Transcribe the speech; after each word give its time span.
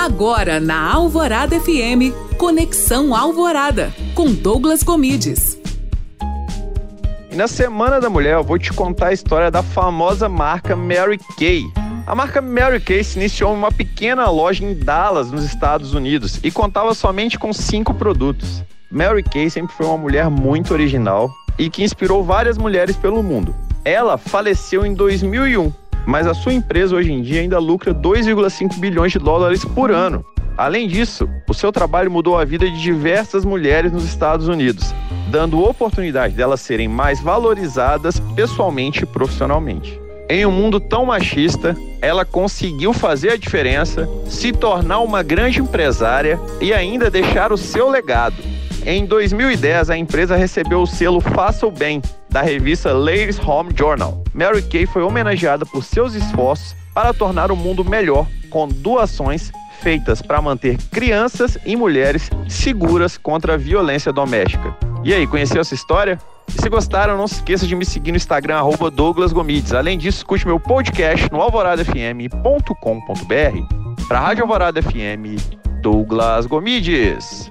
Agora 0.00 0.58
na 0.58 0.94
Alvorada 0.94 1.60
FM, 1.60 2.16
Conexão 2.38 3.14
Alvorada, 3.14 3.92
com 4.14 4.32
Douglas 4.32 4.82
Comides. 4.82 5.58
E 7.30 7.36
na 7.36 7.46
Semana 7.46 8.00
da 8.00 8.08
Mulher 8.08 8.36
eu 8.36 8.42
vou 8.42 8.58
te 8.58 8.72
contar 8.72 9.08
a 9.08 9.12
história 9.12 9.50
da 9.50 9.62
famosa 9.62 10.26
marca 10.26 10.74
Mary 10.74 11.18
Kay. 11.38 11.64
A 12.06 12.14
marca 12.14 12.40
Mary 12.40 12.80
Kay 12.80 13.04
se 13.04 13.18
iniciou 13.18 13.52
em 13.52 13.58
uma 13.58 13.70
pequena 13.70 14.30
loja 14.30 14.64
em 14.64 14.74
Dallas, 14.74 15.30
nos 15.30 15.44
Estados 15.44 15.92
Unidos, 15.92 16.40
e 16.42 16.50
contava 16.50 16.94
somente 16.94 17.38
com 17.38 17.52
cinco 17.52 17.92
produtos. 17.92 18.64
Mary 18.90 19.22
Kay 19.22 19.50
sempre 19.50 19.76
foi 19.76 19.84
uma 19.84 19.98
mulher 19.98 20.30
muito 20.30 20.72
original 20.72 21.30
e 21.58 21.68
que 21.68 21.84
inspirou 21.84 22.24
várias 22.24 22.56
mulheres 22.56 22.96
pelo 22.96 23.22
mundo. 23.22 23.54
Ela 23.84 24.16
faleceu 24.16 24.86
em 24.86 24.94
2001 24.94 25.70
mas 26.10 26.26
a 26.26 26.34
sua 26.34 26.52
empresa 26.52 26.96
hoje 26.96 27.12
em 27.12 27.22
dia 27.22 27.40
ainda 27.40 27.60
lucra 27.60 27.94
2,5 27.94 28.80
bilhões 28.80 29.12
de 29.12 29.18
dólares 29.20 29.64
por 29.64 29.92
ano. 29.92 30.24
Além 30.58 30.88
disso, 30.88 31.28
o 31.48 31.54
seu 31.54 31.70
trabalho 31.70 32.10
mudou 32.10 32.36
a 32.36 32.44
vida 32.44 32.68
de 32.68 32.82
diversas 32.82 33.44
mulheres 33.44 33.92
nos 33.92 34.02
Estados 34.02 34.48
Unidos, 34.48 34.92
dando 35.28 35.62
oportunidade 35.62 36.34
delas 36.34 36.60
serem 36.62 36.88
mais 36.88 37.20
valorizadas 37.20 38.18
pessoalmente 38.34 39.04
e 39.04 39.06
profissionalmente. 39.06 40.00
Em 40.28 40.44
um 40.44 40.50
mundo 40.50 40.80
tão 40.80 41.06
machista, 41.06 41.76
ela 42.02 42.24
conseguiu 42.24 42.92
fazer 42.92 43.30
a 43.30 43.36
diferença, 43.36 44.08
se 44.26 44.50
tornar 44.50 44.98
uma 44.98 45.22
grande 45.22 45.60
empresária 45.60 46.40
e 46.60 46.72
ainda 46.72 47.08
deixar 47.08 47.52
o 47.52 47.56
seu 47.56 47.88
legado. 47.88 48.36
Em 48.84 49.06
2010, 49.06 49.90
a 49.90 49.96
empresa 49.96 50.34
recebeu 50.34 50.82
o 50.82 50.86
selo 50.88 51.20
Faça 51.20 51.64
o 51.68 51.70
Bem 51.70 52.02
da 52.28 52.42
revista 52.42 52.92
Ladies 52.92 53.38
Home 53.38 53.70
Journal. 53.76 54.19
Mary 54.34 54.62
Kay 54.62 54.86
foi 54.86 55.02
homenageada 55.02 55.66
por 55.66 55.84
seus 55.84 56.14
esforços 56.14 56.74
para 56.94 57.12
tornar 57.12 57.50
o 57.50 57.56
mundo 57.56 57.84
melhor 57.84 58.26
com 58.50 58.68
doações 58.68 59.52
feitas 59.80 60.20
para 60.20 60.42
manter 60.42 60.76
crianças 60.90 61.56
e 61.64 61.74
mulheres 61.74 62.30
seguras 62.48 63.16
contra 63.16 63.54
a 63.54 63.56
violência 63.56 64.12
doméstica. 64.12 64.76
E 65.02 65.14
aí, 65.14 65.26
conheceu 65.26 65.60
essa 65.60 65.74
história? 65.74 66.18
E 66.48 66.60
se 66.60 66.68
gostaram, 66.68 67.16
não 67.16 67.26
se 67.26 67.36
esqueça 67.36 67.66
de 67.66 67.74
me 67.74 67.86
seguir 67.86 68.10
no 68.10 68.18
Instagram, 68.18 68.56
arroba 68.56 68.90
Douglas 68.90 69.32
Gomides. 69.32 69.72
Além 69.72 69.96
disso, 69.96 70.18
escute 70.18 70.46
meu 70.46 70.60
podcast 70.60 71.30
no 71.32 71.40
alvoradafm.com.br. 71.40 74.08
Para 74.08 74.18
a 74.18 74.22
Rádio 74.22 74.42
Alvorada 74.42 74.82
FM, 74.82 75.40
Douglas 75.80 76.46
Gomides. 76.46 77.50